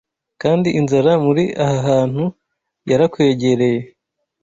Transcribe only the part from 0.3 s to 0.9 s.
Kandi